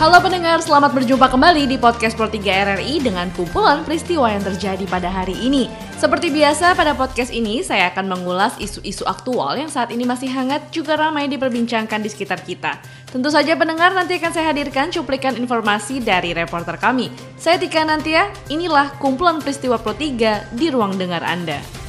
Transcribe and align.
Halo 0.00 0.16
pendengar, 0.16 0.64
selamat 0.64 0.96
berjumpa 0.96 1.28
kembali 1.28 1.68
di 1.68 1.76
podcast 1.76 2.16
Pro 2.16 2.24
3 2.24 2.40
RRI 2.40 3.04
dengan 3.04 3.28
kumpulan 3.36 3.84
peristiwa 3.84 4.32
yang 4.32 4.40
terjadi 4.40 4.88
pada 4.88 5.12
hari 5.12 5.36
ini. 5.36 5.68
Seperti 6.00 6.32
biasa 6.32 6.72
pada 6.72 6.96
podcast 6.96 7.28
ini 7.28 7.60
saya 7.60 7.92
akan 7.92 8.08
mengulas 8.08 8.56
isu-isu 8.56 9.04
aktual 9.04 9.60
yang 9.60 9.68
saat 9.68 9.92
ini 9.92 10.08
masih 10.08 10.32
hangat 10.32 10.72
juga 10.72 10.96
ramai 10.96 11.28
diperbincangkan 11.28 12.00
di 12.00 12.08
sekitar 12.08 12.40
kita. 12.40 12.80
Tentu 13.12 13.28
saja 13.28 13.52
pendengar 13.60 13.92
nanti 13.92 14.16
akan 14.16 14.32
saya 14.32 14.56
hadirkan 14.56 14.88
cuplikan 14.88 15.36
informasi 15.36 16.00
dari 16.00 16.32
reporter 16.32 16.80
kami. 16.80 17.12
Saya 17.36 17.60
Tika 17.60 17.84
Nantia, 17.84 18.32
inilah 18.48 18.96
kumpulan 18.96 19.36
peristiwa 19.44 19.76
Pro 19.76 19.92
3 19.92 20.56
di 20.56 20.72
ruang 20.72 20.96
dengar 20.96 21.20
Anda. 21.20 21.79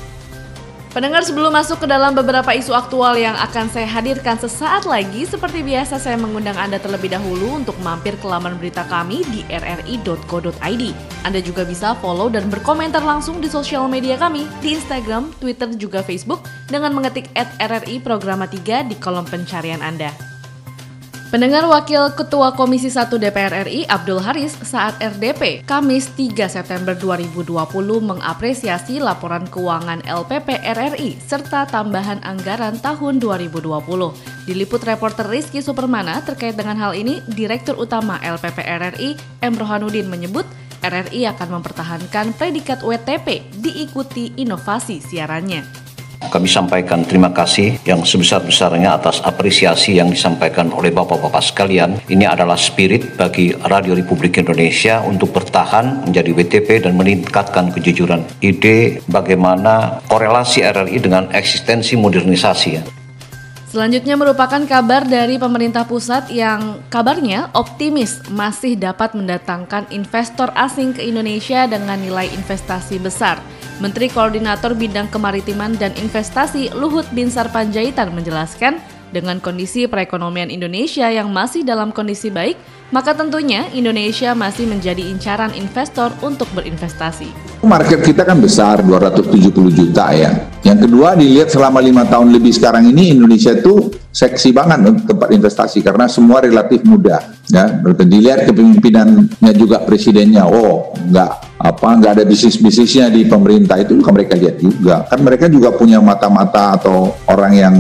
Pendengar 0.92 1.24
sebelum 1.24 1.56
masuk 1.56 1.80
ke 1.80 1.88
dalam 1.88 2.12
beberapa 2.12 2.52
isu 2.52 2.76
aktual 2.76 3.16
yang 3.16 3.32
akan 3.40 3.72
saya 3.72 3.88
hadirkan 3.88 4.36
sesaat 4.36 4.84
lagi, 4.84 5.24
seperti 5.24 5.64
biasa 5.64 5.96
saya 5.96 6.20
mengundang 6.20 6.60
Anda 6.60 6.84
terlebih 6.84 7.16
dahulu 7.16 7.64
untuk 7.64 7.80
mampir 7.80 8.20
ke 8.20 8.28
laman 8.28 8.60
berita 8.60 8.84
kami 8.92 9.24
di 9.32 9.48
rri.co.id. 9.48 10.84
Anda 11.24 11.40
juga 11.40 11.64
bisa 11.64 11.96
follow 12.04 12.28
dan 12.28 12.52
berkomentar 12.52 13.00
langsung 13.08 13.40
di 13.40 13.48
sosial 13.48 13.88
media 13.88 14.20
kami 14.20 14.44
di 14.60 14.76
Instagram, 14.76 15.32
Twitter, 15.40 15.72
juga 15.80 16.04
Facebook 16.04 16.44
dengan 16.68 16.92
mengetik 16.92 17.32
at 17.40 17.48
RRI 17.56 18.04
Programa 18.04 18.44
3 18.44 18.92
di 18.92 19.00
kolom 19.00 19.24
pencarian 19.24 19.80
Anda. 19.80 20.31
Pendengar 21.32 21.64
Wakil 21.64 22.12
Ketua 22.12 22.52
Komisi 22.60 22.92
1 22.92 23.08
DPR 23.08 23.64
RI 23.64 23.88
Abdul 23.88 24.20
Haris 24.20 24.52
saat 24.68 25.00
RDP 25.00 25.64
Kamis 25.64 26.12
3 26.20 26.52
September 26.52 26.92
2020 26.92 27.56
mengapresiasi 28.04 29.00
laporan 29.00 29.48
keuangan 29.48 30.04
LPP 30.04 30.60
RRI 30.60 31.16
serta 31.24 31.72
tambahan 31.72 32.20
anggaran 32.28 32.76
tahun 32.84 33.24
2020. 33.24 33.64
Diliput 34.44 34.84
reporter 34.84 35.24
Rizky 35.32 35.64
Supermana 35.64 36.20
terkait 36.20 36.60
dengan 36.60 36.76
hal 36.76 37.00
ini, 37.00 37.24
Direktur 37.32 37.80
Utama 37.80 38.20
LPP 38.20 38.68
RRI 38.68 39.16
M. 39.40 39.56
Rohanudin 39.56 40.12
menyebut 40.12 40.44
RRI 40.84 41.32
akan 41.32 41.64
mempertahankan 41.64 42.36
predikat 42.36 42.84
WTP 42.84 43.48
diikuti 43.56 44.36
inovasi 44.36 45.00
siarannya. 45.00 45.81
Kami 46.30 46.46
sampaikan 46.46 47.02
terima 47.02 47.34
kasih 47.34 47.82
yang 47.82 48.06
sebesar-besarnya 48.06 48.94
atas 48.94 49.26
apresiasi 49.26 49.98
yang 49.98 50.14
disampaikan 50.14 50.70
oleh 50.70 50.94
Bapak-Bapak 50.94 51.42
sekalian. 51.42 51.98
Ini 52.06 52.30
adalah 52.30 52.60
spirit 52.62 53.18
bagi 53.18 53.50
Radio 53.66 53.98
Republik 53.98 54.38
Indonesia 54.38 55.02
untuk 55.02 55.34
bertahan 55.34 56.06
menjadi 56.06 56.30
WTP 56.30 56.86
dan 56.86 56.94
meningkatkan 56.94 57.74
kejujuran. 57.74 58.22
Ide 58.38 59.02
bagaimana 59.10 60.06
korelasi 60.06 60.62
RRI 60.62 61.02
dengan 61.02 61.34
eksistensi 61.34 61.98
modernisasi. 61.98 63.02
Selanjutnya 63.72 64.20
merupakan 64.20 64.60
kabar 64.68 65.08
dari 65.08 65.40
pemerintah 65.40 65.88
pusat 65.88 66.28
yang 66.28 66.84
kabarnya 66.92 67.56
optimis 67.56 68.20
masih 68.28 68.76
dapat 68.76 69.16
mendatangkan 69.16 69.88
investor 69.96 70.52
asing 70.60 70.92
ke 70.92 71.08
Indonesia 71.08 71.64
dengan 71.72 71.96
nilai 71.96 72.28
investasi 72.36 73.00
besar. 73.00 73.40
Menteri 73.82 74.14
Koordinator 74.14 74.78
Bidang 74.78 75.10
Kemaritiman 75.10 75.74
dan 75.74 75.90
Investasi 75.98 76.70
Luhut 76.78 77.10
Binsar 77.18 77.50
Panjaitan 77.50 78.14
menjelaskan, 78.14 78.78
dengan 79.12 79.44
kondisi 79.44 79.90
perekonomian 79.90 80.48
Indonesia 80.48 81.10
yang 81.12 81.34
masih 81.34 81.68
dalam 81.68 81.92
kondisi 81.92 82.32
baik, 82.32 82.56
maka 82.96 83.12
tentunya 83.12 83.68
Indonesia 83.76 84.32
masih 84.32 84.70
menjadi 84.70 85.04
incaran 85.04 85.52
investor 85.58 86.14
untuk 86.24 86.48
berinvestasi. 86.56 87.51
Market 87.62 88.02
kita 88.02 88.26
kan 88.26 88.42
besar, 88.42 88.82
270 88.82 89.54
juta 89.70 90.10
ya. 90.18 90.50
Yang 90.66 90.90
kedua 90.90 91.14
dilihat 91.14 91.54
selama 91.54 91.78
lima 91.78 92.10
tahun 92.10 92.34
lebih 92.34 92.58
sekarang 92.58 92.90
ini 92.90 93.14
Indonesia 93.14 93.54
itu 93.54 93.94
seksi 94.10 94.50
banget 94.50 94.82
untuk 94.82 95.06
tempat 95.14 95.30
investasi 95.30 95.86
karena 95.86 96.10
semua 96.10 96.42
relatif 96.42 96.82
mudah. 96.82 97.22
Ya, 97.54 97.70
dilihat 98.02 98.50
kepemimpinannya 98.50 99.54
juga 99.54 99.78
presidennya, 99.86 100.50
oh 100.50 100.90
nggak 101.06 101.62
apa 101.62 101.88
nggak 102.02 102.12
ada 102.18 102.24
bisnis 102.26 102.58
bisnisnya 102.58 103.14
di 103.14 103.30
pemerintah 103.30 103.78
itu 103.78 103.94
juga 103.94 104.10
mereka 104.10 104.34
lihat 104.42 104.58
juga. 104.58 104.96
Kan 105.06 105.22
mereka 105.22 105.46
juga 105.46 105.70
punya 105.70 106.02
mata-mata 106.02 106.82
atau 106.82 107.14
orang 107.30 107.54
yang 107.54 107.76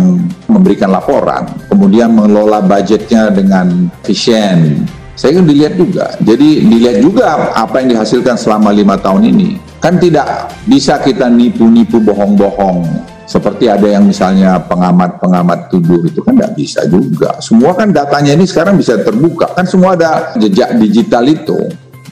memberikan 0.45 0.93
laporan 0.93 1.49
kemudian 1.73 2.13
mengelola 2.13 2.61
budgetnya 2.61 3.33
dengan 3.33 3.89
efisien. 4.05 4.85
Saya 5.17 5.41
kan 5.41 5.49
dilihat 5.49 5.73
juga. 5.73 6.13
Jadi 6.21 6.69
dilihat 6.69 7.01
juga 7.01 7.49
apa 7.57 7.81
yang 7.81 7.97
dihasilkan 7.97 8.37
selama 8.37 8.69
lima 8.69 8.97
tahun 9.01 9.25
ini 9.25 9.70
kan 9.81 9.97
tidak 9.97 10.53
bisa 10.69 11.01
kita 11.01 11.25
nipu-nipu 11.27 11.97
bohong-bohong. 11.97 12.85
Seperti 13.25 13.65
ada 13.65 13.87
yang 13.87 14.05
misalnya 14.05 14.61
pengamat-pengamat 14.69 15.73
tuduh 15.73 16.05
itu 16.05 16.21
kan 16.21 16.37
tidak 16.37 16.53
bisa 16.53 16.85
juga. 16.85 17.41
Semua 17.41 17.73
kan 17.73 17.89
datanya 17.89 18.37
ini 18.37 18.45
sekarang 18.45 18.77
bisa 18.77 19.01
terbuka. 19.01 19.49
Kan 19.57 19.65
semua 19.65 19.97
ada 19.97 20.35
jejak 20.37 20.77
digital 20.77 21.25
itu. 21.25 21.57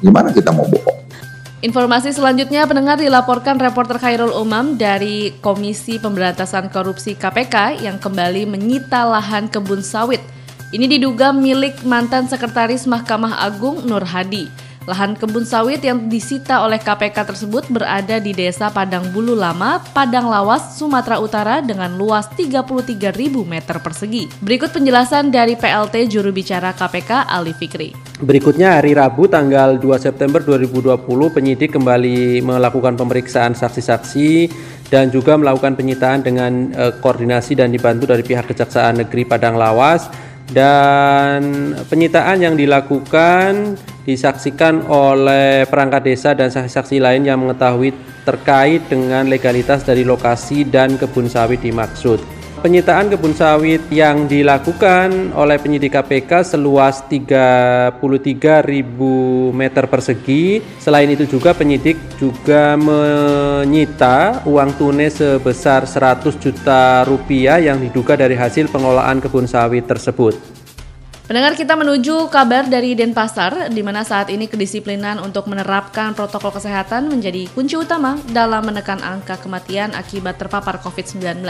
Gimana 0.02 0.34
kita 0.34 0.50
mau 0.50 0.66
bohong? 0.66 0.98
Informasi 1.60 2.16
selanjutnya 2.16 2.64
pendengar 2.64 2.96
dilaporkan 2.96 3.60
reporter 3.60 4.00
Khairul 4.00 4.32
Umam 4.32 4.80
dari 4.80 5.36
Komisi 5.44 6.00
Pemberantasan 6.00 6.72
Korupsi 6.72 7.20
KPK 7.20 7.84
yang 7.84 8.00
kembali 8.00 8.48
menyita 8.48 9.04
lahan 9.04 9.52
kebun 9.52 9.84
sawit. 9.84 10.24
Ini 10.72 10.88
diduga 10.88 11.36
milik 11.36 11.84
mantan 11.84 12.32
Sekretaris 12.32 12.88
Mahkamah 12.88 13.44
Agung 13.44 13.84
Nur 13.84 14.08
Hadi. 14.08 14.69
Lahan 14.90 15.14
kebun 15.14 15.46
sawit 15.46 15.86
yang 15.86 16.10
disita 16.10 16.66
oleh 16.66 16.82
KPK 16.82 17.22
tersebut 17.22 17.62
berada 17.70 18.18
di 18.18 18.34
Desa 18.34 18.74
Padang 18.74 19.14
Bulu 19.14 19.38
Lama, 19.38 19.78
Padang 19.94 20.26
Lawas, 20.26 20.82
Sumatera 20.82 21.22
Utara 21.22 21.62
dengan 21.62 21.94
luas 21.94 22.26
33.000 22.34 23.14
meter 23.46 23.78
persegi. 23.86 24.26
Berikut 24.42 24.74
penjelasan 24.74 25.30
dari 25.30 25.54
PLT 25.54 26.10
juru 26.10 26.34
bicara 26.34 26.74
KPK 26.74 27.30
Ali 27.30 27.54
Fikri. 27.54 27.94
Berikutnya 28.18 28.82
hari 28.82 28.98
Rabu 28.98 29.30
tanggal 29.30 29.78
2 29.78 29.86
September 30.02 30.42
2020 30.42 31.06
penyidik 31.38 31.78
kembali 31.78 32.42
melakukan 32.42 32.98
pemeriksaan 32.98 33.54
saksi-saksi 33.54 34.50
dan 34.90 35.14
juga 35.14 35.38
melakukan 35.38 35.78
penyitaan 35.78 36.26
dengan 36.26 36.74
e, 36.74 36.98
koordinasi 36.98 37.62
dan 37.62 37.70
dibantu 37.70 38.10
dari 38.10 38.26
pihak 38.26 38.50
Kejaksaan 38.50 39.06
Negeri 39.06 39.22
Padang 39.22 39.54
Lawas 39.54 40.10
dan 40.50 41.78
penyitaan 41.86 42.42
yang 42.42 42.58
dilakukan 42.58 43.78
disaksikan 44.10 44.90
oleh 44.90 45.70
perangkat 45.70 46.02
desa 46.10 46.34
dan 46.34 46.50
saksi-saksi 46.50 46.98
lain 46.98 47.30
yang 47.30 47.38
mengetahui 47.46 47.94
terkait 48.26 48.82
dengan 48.90 49.30
legalitas 49.30 49.86
dari 49.86 50.02
lokasi 50.02 50.66
dan 50.66 50.98
kebun 50.98 51.30
sawit 51.30 51.62
dimaksud. 51.62 52.40
Penyitaan 52.60 53.08
kebun 53.08 53.32
sawit 53.32 53.88
yang 53.88 54.28
dilakukan 54.28 55.32
oleh 55.32 55.56
penyidik 55.64 55.96
KPK 55.96 56.44
seluas 56.44 57.08
33.000 57.08 58.04
meter 59.56 59.88
persegi. 59.88 60.60
Selain 60.76 61.08
itu 61.08 61.24
juga 61.24 61.56
penyidik 61.56 61.96
juga 62.20 62.76
menyita 62.76 64.44
uang 64.44 64.76
tunai 64.76 65.08
sebesar 65.08 65.88
100 65.88 66.36
juta 66.36 67.08
rupiah 67.08 67.64
yang 67.64 67.80
diduga 67.80 68.20
dari 68.20 68.36
hasil 68.36 68.68
pengelolaan 68.68 69.24
kebun 69.24 69.48
sawit 69.48 69.88
tersebut. 69.88 70.36
Pendengar 71.30 71.54
kita 71.54 71.78
menuju 71.78 72.34
kabar 72.34 72.66
dari 72.66 72.98
Denpasar, 72.98 73.70
di 73.70 73.86
mana 73.86 74.02
saat 74.02 74.34
ini 74.34 74.50
kedisiplinan 74.50 75.22
untuk 75.22 75.46
menerapkan 75.46 76.18
protokol 76.18 76.50
kesehatan 76.58 77.06
menjadi 77.06 77.46
kunci 77.54 77.78
utama 77.78 78.18
dalam 78.34 78.66
menekan 78.66 78.98
angka 78.98 79.38
kematian 79.38 79.94
akibat 79.94 80.42
terpapar 80.42 80.82
COVID-19. 80.82 81.46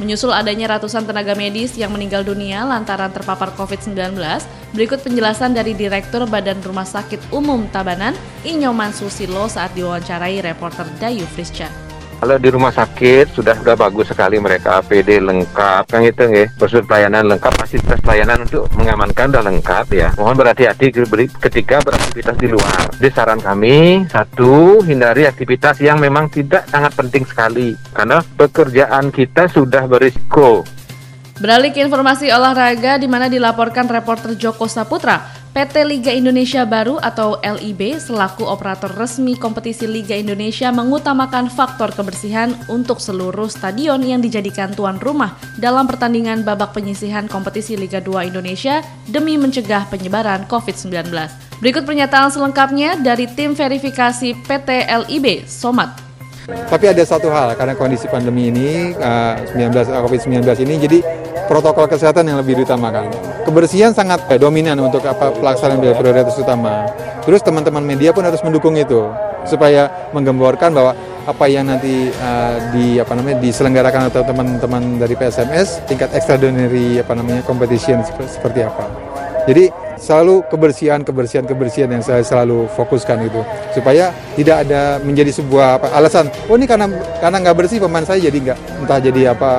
Menyusul 0.00 0.32
adanya 0.32 0.72
ratusan 0.72 1.04
tenaga 1.04 1.36
medis 1.36 1.76
yang 1.76 1.92
meninggal 1.92 2.24
dunia 2.24 2.64
lantaran 2.64 3.12
terpapar 3.12 3.52
COVID-19, 3.60 4.16
berikut 4.72 5.04
penjelasan 5.04 5.52
dari 5.52 5.76
Direktur 5.76 6.24
Badan 6.24 6.64
Rumah 6.64 6.88
Sakit 6.88 7.20
Umum 7.28 7.68
Tabanan, 7.68 8.16
Inyoman 8.48 8.96
Susilo 8.96 9.52
saat 9.52 9.76
diwawancarai 9.76 10.40
reporter 10.40 10.88
Dayu 10.96 11.28
Frisca. 11.28 11.89
Kalau 12.20 12.36
di 12.36 12.52
rumah 12.52 12.68
sakit 12.68 13.32
sudah 13.32 13.56
sudah 13.56 13.80
bagus 13.80 14.12
sekali 14.12 14.36
mereka. 14.36 14.84
APD 14.84 15.24
lengkap. 15.24 15.88
Kan 15.88 16.04
itu 16.04 16.28
ya 16.28 16.44
prosedur 16.52 16.84
pelayanan 16.84 17.32
lengkap 17.32 17.52
fasilitas 17.56 17.96
pelayanan 18.04 18.44
untuk 18.44 18.68
mengamankan 18.76 19.32
sudah 19.32 19.44
lengkap 19.48 19.86
ya. 19.96 20.08
Mohon 20.20 20.36
berhati-hati 20.44 20.86
ketika 21.40 21.80
beraktivitas 21.80 22.36
di 22.36 22.48
luar. 22.52 22.92
Jadi 23.00 23.08
saran 23.16 23.40
kami 23.40 24.04
satu 24.12 24.84
hindari 24.84 25.24
aktivitas 25.24 25.80
yang 25.80 25.96
memang 25.96 26.28
tidak 26.28 26.68
sangat 26.68 26.92
penting 26.92 27.24
sekali. 27.24 27.72
Karena 27.96 28.20
pekerjaan 28.36 29.08
kita 29.08 29.48
sudah 29.48 29.88
berisiko. 29.88 30.68
Beralih 31.40 31.72
ke 31.72 31.80
informasi 31.80 32.28
olahraga 32.28 33.00
di 33.00 33.08
mana 33.08 33.24
dilaporkan 33.32 33.88
reporter 33.88 34.36
Joko 34.36 34.68
Saputra, 34.68 35.39
PT 35.50 35.82
Liga 35.82 36.14
Indonesia 36.14 36.62
Baru 36.62 37.02
atau 37.02 37.34
LIB 37.42 37.98
selaku 37.98 38.46
operator 38.46 38.86
resmi 38.94 39.34
kompetisi 39.34 39.82
Liga 39.82 40.14
Indonesia 40.14 40.70
mengutamakan 40.70 41.50
faktor 41.50 41.90
kebersihan 41.90 42.54
untuk 42.70 43.02
seluruh 43.02 43.50
stadion 43.50 43.98
yang 43.98 44.22
dijadikan 44.22 44.70
tuan 44.70 45.02
rumah 45.02 45.34
dalam 45.58 45.90
pertandingan 45.90 46.46
babak 46.46 46.70
penyisihan 46.70 47.26
kompetisi 47.26 47.74
Liga 47.74 47.98
2 47.98 48.30
Indonesia 48.30 48.78
demi 49.10 49.34
mencegah 49.34 49.90
penyebaran 49.90 50.46
COVID-19. 50.46 51.10
Berikut 51.58 51.82
pernyataan 51.82 52.30
selengkapnya 52.30 53.02
dari 53.02 53.26
tim 53.26 53.58
verifikasi 53.58 54.38
PT 54.46 54.86
LIB, 54.86 55.50
Somat. 55.50 55.99
Tapi 56.70 56.84
ada 56.86 57.02
satu 57.02 57.28
hal 57.30 57.54
karena 57.58 57.74
kondisi 57.74 58.06
pandemi 58.06 58.50
ini 58.50 58.94
uh, 58.94 59.34
19 59.56 59.74
COVID-19 59.74 60.42
ini 60.66 60.74
jadi 60.78 60.98
protokol 61.50 61.90
kesehatan 61.90 62.30
yang 62.30 62.38
lebih 62.38 62.62
diutamakan. 62.62 63.10
Kebersihan 63.42 63.90
sangat 63.90 64.22
eh, 64.30 64.38
dominan 64.38 64.78
untuk 64.78 65.02
apa 65.02 65.34
pelaksanaan 65.34 65.82
prioritas 65.98 66.38
utama. 66.38 66.86
Terus 67.26 67.42
teman-teman 67.42 67.82
media 67.82 68.14
pun 68.14 68.22
harus 68.22 68.38
mendukung 68.46 68.78
itu 68.78 69.10
supaya 69.44 69.90
menggemborkan 70.14 70.70
bahwa 70.70 70.94
apa 71.26 71.44
yang 71.50 71.68
nanti 71.68 72.08
uh, 72.16 72.56
di 72.72 72.96
apa 72.96 73.12
namanya 73.12 73.42
diselenggarakan 73.44 74.08
atau 74.08 74.22
teman-teman 74.24 74.96
dari 74.96 75.14
PSMS 75.18 75.84
tingkat 75.84 76.10
extraordinary 76.16 77.02
apa 77.02 77.12
namanya 77.12 77.42
competition 77.44 78.00
seperti 78.06 78.64
apa. 78.64 78.88
Jadi 79.44 79.68
selalu 80.00 80.42
kebersihan, 80.48 81.04
kebersihan, 81.04 81.44
kebersihan 81.44 81.92
yang 81.92 82.00
saya 82.00 82.24
selalu 82.24 82.66
fokuskan 82.72 83.28
itu 83.28 83.40
supaya 83.76 84.10
tidak 84.34 84.66
ada 84.66 84.98
menjadi 85.04 85.30
sebuah 85.36 85.76
apa, 85.76 85.86
alasan. 85.92 86.32
Oh 86.48 86.56
ini 86.56 86.64
karena 86.64 86.88
karena 87.20 87.36
nggak 87.44 87.56
bersih 87.60 87.78
pemain 87.78 88.02
saya 88.02 88.18
jadi 88.18 88.50
nggak 88.50 88.58
entah 88.80 88.98
jadi 88.98 89.36
apa 89.36 89.50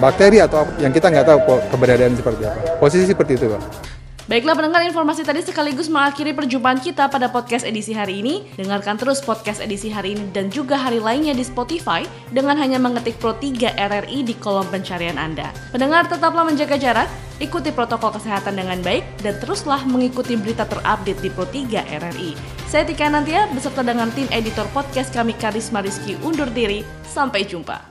bakteri 0.00 0.40
atau 0.40 0.64
yang 0.80 0.90
kita 0.90 1.12
nggak 1.12 1.26
tahu 1.28 1.38
keberadaan 1.68 2.16
seperti 2.16 2.42
apa. 2.48 2.80
Posisi 2.80 3.04
seperti 3.04 3.36
itu, 3.36 3.46
Pak. 3.52 3.99
Baiklah 4.30 4.54
pendengar 4.54 4.86
informasi 4.86 5.26
tadi 5.26 5.42
sekaligus 5.42 5.90
mengakhiri 5.90 6.30
perjumpaan 6.30 6.78
kita 6.78 7.10
pada 7.10 7.26
podcast 7.26 7.66
edisi 7.66 7.90
hari 7.90 8.22
ini. 8.22 8.46
Dengarkan 8.54 8.94
terus 8.94 9.18
podcast 9.18 9.58
edisi 9.58 9.90
hari 9.90 10.14
ini 10.14 10.30
dan 10.30 10.54
juga 10.54 10.78
hari 10.78 11.02
lainnya 11.02 11.34
di 11.34 11.42
Spotify 11.42 12.06
dengan 12.30 12.54
hanya 12.54 12.78
mengetik 12.78 13.18
Pro 13.18 13.34
3 13.34 13.74
RRI 13.74 14.22
di 14.22 14.38
kolom 14.38 14.70
pencarian 14.70 15.18
Anda. 15.18 15.50
Pendengar 15.74 16.06
tetaplah 16.06 16.46
menjaga 16.46 16.78
jarak, 16.78 17.10
ikuti 17.42 17.74
protokol 17.74 18.14
kesehatan 18.14 18.54
dengan 18.54 18.78
baik, 18.86 19.02
dan 19.18 19.34
teruslah 19.42 19.82
mengikuti 19.82 20.38
berita 20.38 20.62
terupdate 20.62 21.18
di 21.18 21.30
Pro 21.34 21.50
3 21.50 21.90
RRI. 21.90 22.38
Saya 22.70 22.86
Tika 22.86 23.10
Nantia 23.10 23.50
beserta 23.50 23.82
dengan 23.82 24.14
tim 24.14 24.30
editor 24.30 24.70
podcast 24.70 25.10
kami 25.10 25.34
Karisma 25.42 25.82
Rizky 25.82 26.14
undur 26.22 26.46
diri. 26.54 26.86
Sampai 27.02 27.42
jumpa. 27.42 27.82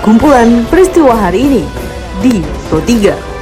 Kumpulan 0.00 0.64
peristiwa 0.72 1.12
hari 1.12 1.44
ini 1.44 1.92
di 2.20 2.44
Pro 2.68 2.80
3. 2.80 3.33